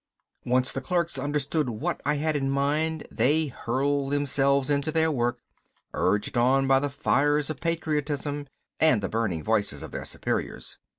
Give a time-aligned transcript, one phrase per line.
[0.45, 5.37] Once the clerks understood what I had in mind they hurled themselves into their work,
[5.93, 8.47] urged on by the fires of patriotism
[8.79, 10.79] and the burning voices of their superiors.